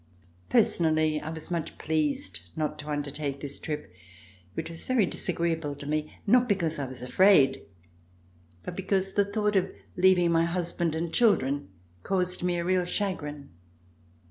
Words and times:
Personally 0.49 1.21
I 1.21 1.29
was 1.29 1.51
much 1.51 1.77
pleased 1.77 2.39
not 2.55 2.79
to 2.79 2.89
undertake 2.89 3.39
this 3.39 3.59
trip 3.59 3.93
which 4.55 4.67
was 4.67 4.83
very 4.85 5.05
disagreeable 5.05 5.75
to 5.75 5.85
me, 5.85 6.11
not 6.25 6.49
because 6.49 6.79
I 6.79 6.87
was 6.87 7.03
afraid, 7.03 7.61
but 8.63 8.75
because 8.75 9.13
the 9.13 9.23
thought 9.25 9.55
of 9.55 9.69
leaving 9.95 10.31
my 10.31 10.45
husband 10.45 10.95
and 10.95 11.09
RECOLLECTIONS 11.09 11.33
OF 11.35 11.39
THE 11.39 11.45
REVOLUTION 11.45 11.61
children 11.61 12.01
caused 12.01 12.41
me 12.41 12.57
a 12.57 12.65
real 12.65 12.83
chagrin. 12.83 13.49